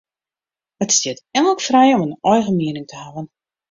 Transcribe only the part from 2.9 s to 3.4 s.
hawwen.